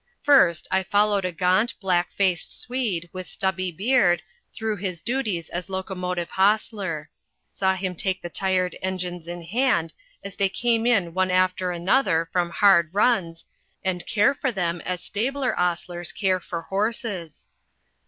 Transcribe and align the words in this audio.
First, 0.23 0.67
I 0.71 0.81
followed 0.81 1.25
a 1.25 1.31
gaunt, 1.31 1.79
black 1.79 2.09
faced 2.11 2.59
Swede, 2.59 3.07
with 3.13 3.27
stubby 3.27 3.71
beard, 3.71 4.23
through 4.51 4.77
his 4.77 5.03
duties 5.03 5.47
as 5.49 5.69
locomotive 5.69 6.31
hostler; 6.31 7.11
saw 7.51 7.75
him 7.75 7.93
take 7.95 8.23
the 8.23 8.27
tired 8.31 8.75
engines 8.81 9.27
in 9.27 9.43
hand, 9.43 9.93
as 10.23 10.37
they 10.37 10.49
came 10.49 10.87
in 10.87 11.13
one 11.13 11.29
after 11.29 11.71
another 11.71 12.27
from 12.33 12.49
hard 12.49 12.89
runs, 12.95 13.45
and 13.83 14.07
care 14.07 14.33
for 14.33 14.51
them 14.51 14.81
as 14.85 15.03
stable 15.03 15.43
hostlers 15.43 16.11
care 16.11 16.39
for 16.39 16.63
horses. 16.63 17.51